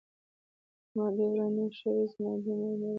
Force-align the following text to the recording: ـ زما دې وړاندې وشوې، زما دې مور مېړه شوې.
ـ 0.01 0.03
زما 0.93 1.07
دې 1.15 1.23
وړاندې 1.31 1.61
وشوې، 1.65 2.03
زما 2.13 2.31
دې 2.43 2.51
مور 2.59 2.75
مېړه 2.79 2.81
شوې. 2.81 2.89